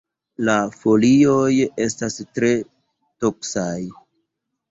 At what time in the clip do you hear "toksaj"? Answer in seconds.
3.25-3.79